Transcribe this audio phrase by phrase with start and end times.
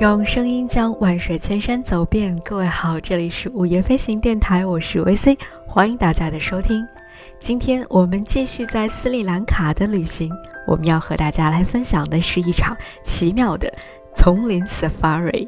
[0.00, 2.34] 用声音将万水千山走遍。
[2.42, 6.88] 各位好，这里是午夜飞行电台，我是 VC，欢迎大家的收听。
[7.38, 10.32] 今天我们继续在斯里兰卡的旅行，
[10.66, 12.74] 我们要和大家来分享的是一场
[13.04, 13.70] 奇妙的
[14.16, 15.46] 丛林 safari。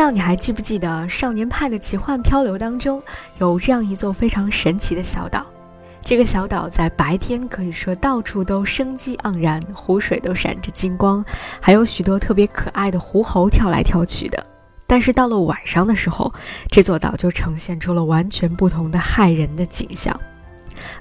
[0.00, 3.02] 道你还记不记得《少年派的奇幻漂流》当中
[3.36, 5.44] 有这样一座非常神奇的小岛？
[6.00, 11.22] 这个小岛在白天可以说到处都生机盎然，湖水都闪着金光，
[11.60, 14.42] 还有许多特别可爱的狐猴跳来跳去的。
[14.86, 16.32] 但是到了晚上的时候，
[16.70, 20.18] 这座岛就呈现出了完全不同的骇人的景象。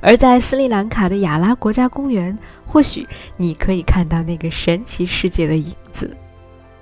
[0.02, 2.38] 而在斯里兰卡的亚拉国家公园，
[2.68, 6.14] 或许你可以看到那个神奇世界的影子。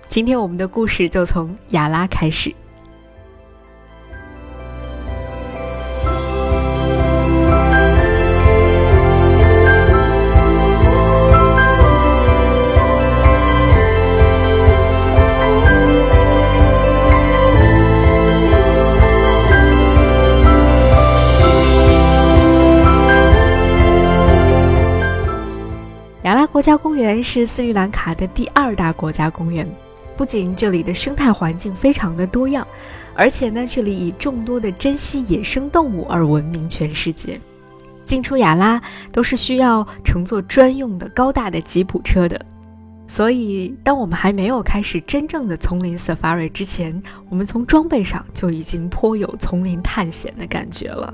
[0.10, 2.54] 今天我们的故事就从亚拉开始。
[26.24, 29.87] 亚拉国家公园是斯里兰卡的第二大国家公园。
[30.18, 32.68] 不仅这里的生态环境非常的多样，
[33.14, 37.40] 而且呢，这里以众多的珍稀野生动物而闻名全世界。
[38.04, 42.44] 进出亚拉都是需要乘坐专用的高大的吉普车的，
[43.08, 51.14] 所以当我们还没有开始真正的丛林 safari 之前，我们从装备上就已经颇有丛林探险的感觉了。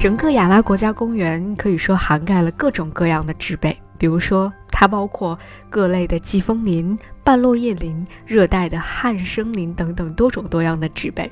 [0.00, 5.38] 整个亚拉国家公园可以说涵盖了各种各样的植被，比如说它包括
[5.68, 11.30] 各类的季风林、半落叶林、热带的旱生林等等多种多样的植被。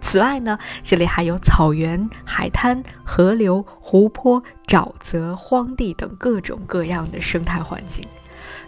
[0.00, 8.04] 此外呢，这里还有草原、海滩、河流、湖泊、沼泽、荒地等各种各样的生态环境。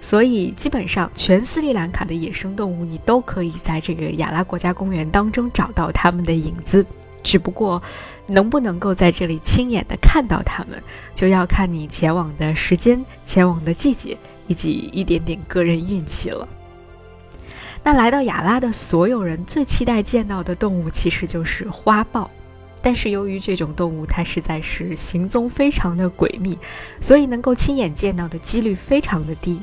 [0.01, 6.87] 所以，基本上全斯里兰卡的野生动物，你都可以在这个亚拉国家公园当中找到它们的影子。
[7.27, 7.83] 只不过，
[8.29, 10.81] 能不能够在这里亲眼的看到它们，
[11.13, 14.17] 就要看你前往的时间、前往的季节
[14.47, 16.49] 以及一点点个人运气了。
[17.83, 22.31] 那来到亚拉的所有人最期待见到的动物，其实就是花豹。
[22.81, 26.57] 但是由于这种动物它实在是行踪非常的诡秘，
[27.01, 29.61] 所以能够亲眼见到的几率非常的低。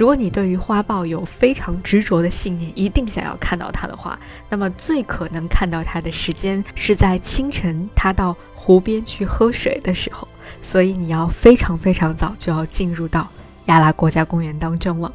[0.00, 4.18] 如果你对于花豹有非常执着的信念，一定想要看到它的话，
[4.48, 10.26] 那么最可能看到它的时间是在清晨，它到湖边去喝水的时候。
[10.62, 13.28] 所以你要非常非常早就要进入到
[13.66, 15.12] 亚拉国家公园当中了。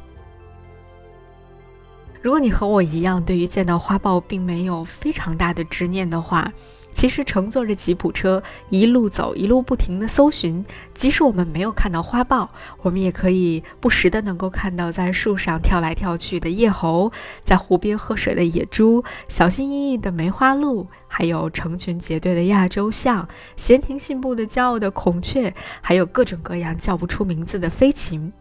[2.22, 6.54] 如果你和我一样，对于见到花豹并没有非常大的执念的话，
[6.96, 10.64] 其实乘坐着吉普车一路走，一路不停的搜寻，
[10.94, 12.50] 即使我们没有看到花豹，
[12.82, 17.12] 我们也可以不时的能够看到在树上跳来跳去的叶猴，
[17.44, 23.28] 在湖边喝水的野猪，小心翼翼的梅花鹿，还有成群结队的亚洲象，
[23.58, 28.32] 闲庭信步的骄傲的孔雀，还有各种各样叫不出名字的飞禽。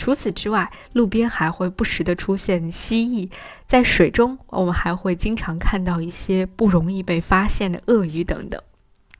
[0.00, 3.28] 除此之外，路边还会不时的出现蜥蜴，
[3.66, 8.58] 在水中，我们还会经常看到一些不容易被发现的鳄鱼等等。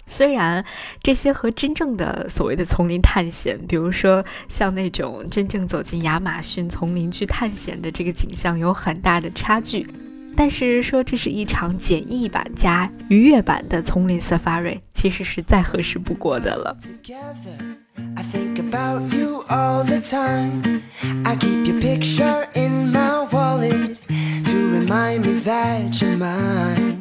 [0.06, 0.64] 虽然
[1.02, 9.86] 这些和真正的所谓的丛林探险，比如说像那种真正走进亚马逊丛林去探险的这个景象有很大的差距，
[10.34, 16.74] 但是说这是一场简易版加愉悦版的丛林 safari，其实是再合适不过的了。
[18.16, 20.82] I think about you all the time.
[21.24, 23.96] I keep your picture in my wallet
[24.44, 26.98] to remind me that you're mine.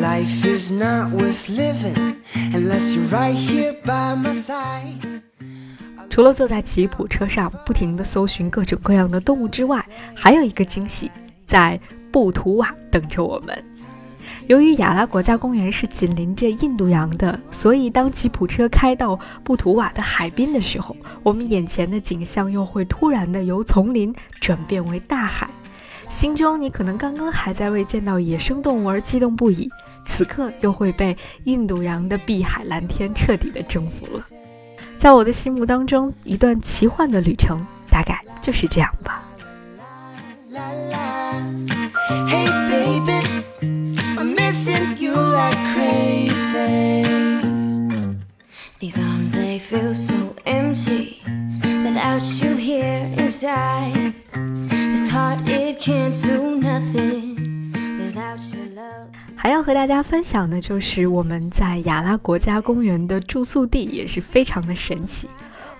[0.00, 2.16] Life is not worth living
[2.52, 5.22] unless you're right here by my side.
[6.10, 9.84] 除了坐在吉普车上不停地搜寻各种各样的动物之外，
[10.14, 11.10] 还有一个惊喜
[11.46, 11.80] 在
[12.12, 13.64] 布图瓦等着我们。
[14.46, 25.48] 由于雅拉国家公园是紧邻着印度洋的，所以当吉普车开到布图瓦的海滨的时候，我们眼前的景象又会突然的由丛林转变为大海。
[26.10, 29.70] 心中你可能刚刚还在为见到野生动物而激动不已，
[30.06, 34.22] 此刻又会被印度洋的碧海蓝天彻底的征服了。
[34.98, 39.22] 在我的心目当中，一段奇幻的旅程大概就是这样吧。
[59.36, 65.28] 还要和大家分享的就是我们在雅拉国家公园的住宿地也是非常的神奇。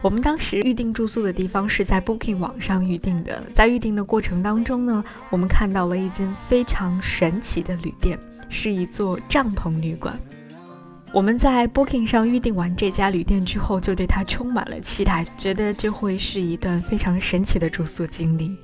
[0.05, 8.19] 我们当时预定住宿的地方是在 Booking 网上预定的，在预定的过程当中呢，我们看到了一间非常神奇的旅店，
[8.51, 10.15] 是一座帐篷旅馆。
[11.11, 18.55] 我们在 Booking 上预定完这家旅店之后，就对它充满了期待，觉得这会是一段非常神奇的住宿经历。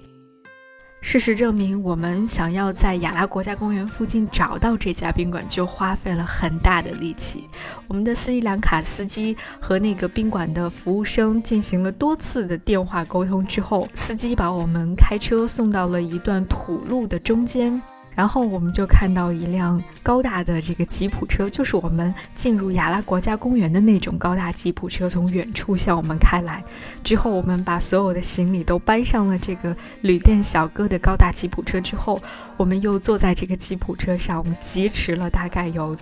[1.03, 7.49] 事实证明，我们想要在雅拉国家公园附近找到这家宾馆，就花费了很大的力气。
[7.89, 17.83] 我们的斯里兰卡司机和那个宾馆的服务生进行了多次的电话沟通之后，司机把我们开车送到了一段土路的中间。
[18.15, 26.63] 然后我们就看到一辆高大的这个吉普车，就是我们进入雅拉国家公园的那种高大吉普车，从远处向我们开来。
[27.03, 32.21] 之后我们把所有的行李都搬上了这个旅店小哥的高大吉普车之后，
[32.57, 35.97] 我们又坐在这个吉普车上，我们疾驰了大概有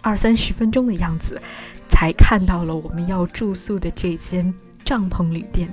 [0.00, 1.40] 二三十分钟的样子，
[1.88, 4.54] 才看到了我们要住宿的这间
[4.84, 5.68] 帐篷旅店。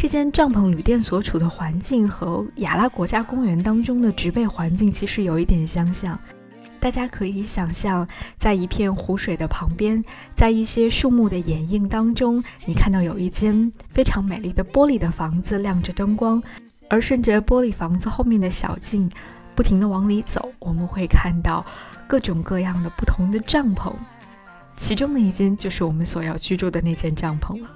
[0.00, 6.18] 这间帐篷旅店所处的环境和雅拉国家公园当中的植被环境其实有一点相像。
[6.80, 8.08] 大家可以想象，
[8.38, 10.02] 在一片湖水的旁边，
[10.34, 16.42] 在一些树木的掩映当中，你看到有一间非常美丽的玻璃的房子亮着灯光，
[16.88, 19.10] 而顺着玻璃房子后面的小径，
[19.54, 21.62] 不停地往里走，我们会看到
[22.06, 23.92] 各种各样的不同的帐篷，
[24.76, 27.68] 其中的一间就是我们所要居住的那间帐篷了。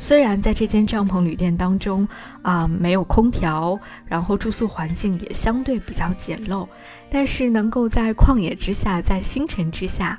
[0.00, 2.08] 虽然在这间帐篷旅店当中，
[2.40, 6.66] 啊，没有空调，然后住宿环境也相对比较简陋，
[7.10, 10.18] 但是能够在旷野之下，在星辰之下，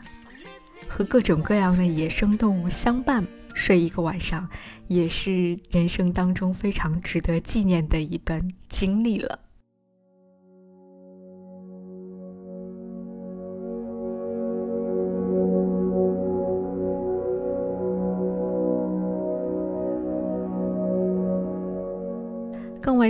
[0.87, 3.25] 和各种各样的野生动物相伴
[3.55, 4.47] 睡一个晚上，
[4.87, 8.39] 也是人生当中非常值得纪念的一段
[8.69, 9.39] 经历了。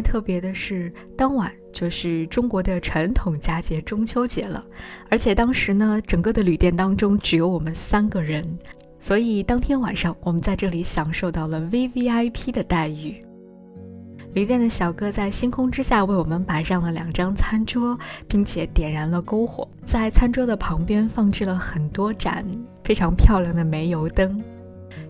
[0.01, 4.63] 特别的是，当晚就是中国的传统佳节中秋节了，
[5.09, 8.45] 而且当时呢，整个的旅店当中只有我们三个人，
[8.99, 13.19] 所以当天晚上我们在这里享受到了 VVIP 的待遇。
[14.33, 17.99] 旅店的小哥在星空之下为我们摆上了两张餐桌，
[18.29, 22.45] 并且点燃了篝火，在餐桌的旁边放置了很多盏
[22.83, 24.41] 非常漂亮的煤油灯。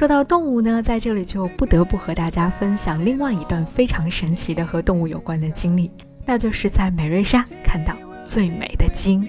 [0.00, 5.90] 说到动物呢，在这里就不得不和大家分享另外一段非常神奇的和动物有关的经历，
[6.24, 9.28] 那就是在美瑞莎看到最美的鲸。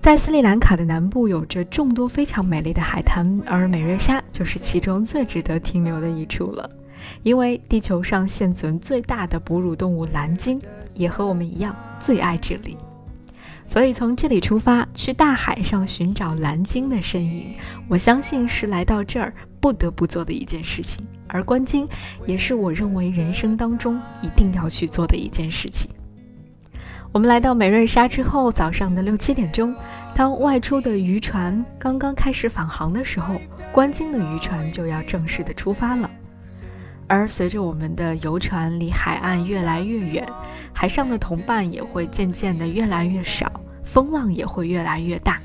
[0.00, 6.70] 在斯里兰卡的南部有着众多非常美丽的海滩，而美瑞莎就是其中最值得停留的一处了，
[7.22, 10.58] 因为地球上现存最大的哺乳动物蓝鲸
[10.94, 12.74] 也和我们一样最爱这里。
[13.70, 17.54] 所以从这里出发，去大海上寻找蓝鲸的身影，
[17.86, 21.06] 我相信是来到这儿不得不做的一件事情。
[21.28, 21.88] 而观鲸
[22.26, 25.88] 也是我认为人生当中一定要去做的一件事情。
[27.12, 29.72] 我们来到美瑞莎之后，早上的六七点钟，
[30.16, 36.10] 当外出的渔船刚刚开始返航的时候，观鲸的渔船就要正式的出发了。
[37.06, 40.26] 而随着我们的游船离海岸越来越远，
[40.72, 43.50] 海上的同伴也会渐渐的越来越少，
[43.90, 45.42] 风浪也会越来越大，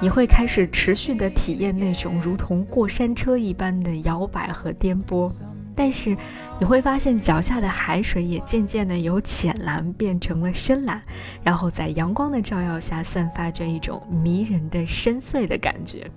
[0.00, 5.32] 你会开始持续的体验那种如同过山车一般的摇摆和颠簸，
[5.72, 6.16] 但是
[6.58, 11.00] 你会发现脚下的海水也渐渐的由浅蓝变成了深蓝，
[11.44, 16.10] 然后在阳光的照耀下散发着一种迷人的深邃的感觉。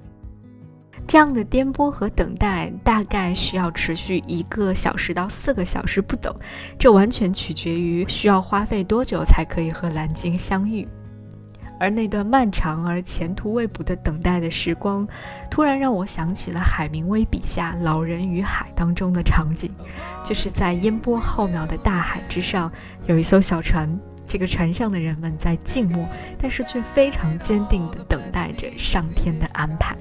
[1.05, 6.35] 这样的颠簸和等待大概需要持续一个小时到四个小时不等，
[6.79, 10.88] 这完全取决于需要花费多久才可以和蓝鲸相遇。
[11.79, 15.07] 而那段漫长而前途未卜的等待的时光，
[15.50, 19.71] 突然让我想起了海明威笔下《老人与海》当中的场景，
[20.25, 22.71] 就是在烟波浩渺的大海之上，
[23.05, 23.89] 有一艘小船。
[24.27, 26.07] 这个船上的人们在静默，
[26.38, 29.95] 但是却非常坚定地等待着上天的安排。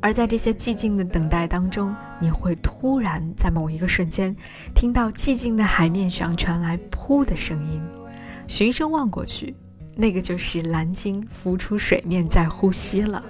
[0.00, 4.34] 而在这些寂静的等待当中，你会突然在某一个瞬间，
[4.74, 7.80] 听到寂静的海面上传来“噗”的声音，
[8.46, 9.54] 循声望过去，
[9.96, 13.22] 那个就是蓝鲸浮出水面在呼吸了。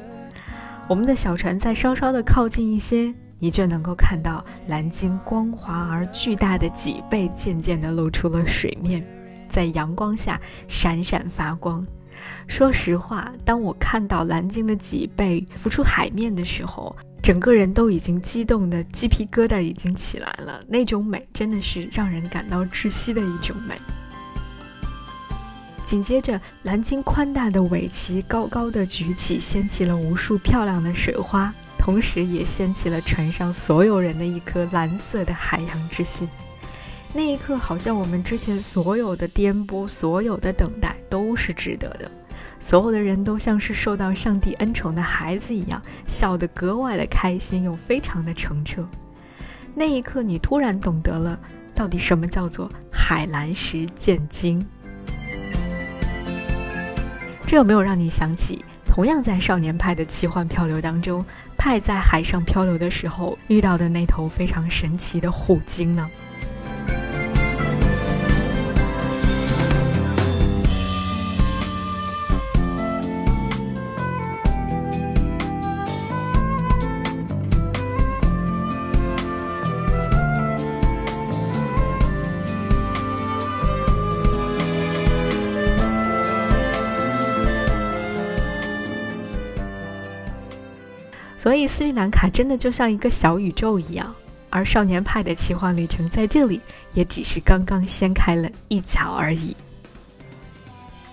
[0.88, 9.04] 我们的小船再稍稍的靠近一些，你就能够看到蓝鲸光滑而巨大的脊背渐渐的露出了水面，
[9.49, 11.87] 在阳光下闪闪发光。
[12.46, 20.61] 说实话，当我看到蓝鲸的脊背浮出海面的时候，整个人都已经激动的鸡皮疙瘩已经起来了。
[20.68, 23.75] 那种美真的是让人感到窒息的一种美。
[25.85, 36.28] 紧接着，蓝鲸宽大的尾鳍高高的举起，掀起了无数漂亮的水花，同时也掀起了船上所有人的一颗蓝色的海洋之心。
[37.12, 42.10] 那一刻，好像我们之前所有的颠簸，所有的等待都是值得的。
[42.60, 48.86] 所有的人都像是受到上帝恩宠的孩子一样，笑得格外的开心，又非常的澄澈。
[49.75, 51.38] 那一刻，你突然懂得了，
[51.75, 54.66] 到底什么叫做海蓝石见鲸。
[57.46, 61.25] 这有没有让你想起，同样在少年派的奇幻漂流当中，
[61.56, 66.10] 派在海上漂流的时候遇到的那头非常神奇的虎鲸呢？
[91.46, 94.12] 所以斯里兰卡真的就像一个小宇宙一样，
[94.50, 96.60] 而少年派的奇幻旅程在这里
[96.92, 99.56] 也只是刚刚掀开了一角而已。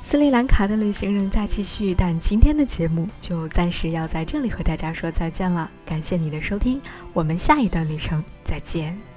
[0.01, 5.69] 斯里兰卡的旅行仍在继续，但今天的节目就暂时要在这里和大家说再见了。
[5.85, 6.81] 感谢你的收听，
[7.13, 9.12] 我们下一段旅程再见。